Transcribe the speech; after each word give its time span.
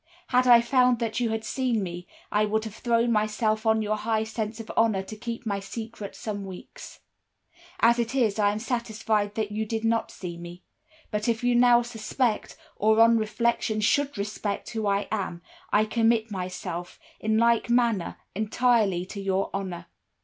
Had 0.29 0.47
I 0.47 0.61
found 0.61 0.97
that 0.97 1.19
you 1.19 1.29
had 1.29 1.45
seen 1.45 1.83
me, 1.83 2.07
I 2.31 2.43
would 2.45 2.63
have 2.63 2.73
thrown 2.73 3.11
myself 3.11 3.67
on 3.67 3.83
your 3.83 3.97
high 3.97 4.23
sense 4.23 4.59
of 4.59 4.71
honor 4.75 5.03
to 5.03 5.15
keep 5.15 5.45
my 5.45 5.59
secret 5.59 6.15
some 6.15 6.43
weeks. 6.43 7.01
As 7.81 7.99
it 7.99 8.15
is, 8.15 8.39
I 8.39 8.51
am 8.51 8.57
satisfied 8.57 9.35
that 9.35 9.51
you 9.51 9.63
did 9.63 9.85
not 9.85 10.09
see 10.09 10.39
me; 10.39 10.63
but 11.11 11.27
if 11.29 11.43
you 11.43 11.53
now 11.53 11.83
suspect, 11.83 12.57
or, 12.77 12.99
on 12.99 13.19
reflection, 13.19 13.79
should 13.79 14.15
suspect, 14.15 14.71
who 14.71 14.87
I 14.87 15.07
am, 15.11 15.43
I 15.71 15.85
commit 15.85 16.31
myself, 16.31 16.99
in 17.19 17.37
like 17.37 17.69
manner, 17.69 18.17
entirely 18.33 19.05
to 19.05 19.21
your 19.21 19.51
honor. 19.53 19.85